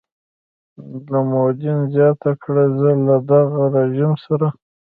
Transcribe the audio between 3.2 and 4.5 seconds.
دغه رژیم سره.